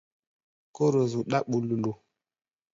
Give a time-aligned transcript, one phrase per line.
[0.75, 1.91] Kóro zuɗá ɓululu.